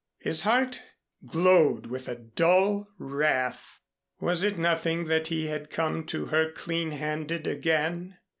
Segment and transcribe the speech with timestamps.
[0.17, 0.81] His heart
[1.27, 3.77] glowed with a dull wrath.
[4.19, 8.17] Was it nothing that he had come to her clean handed again?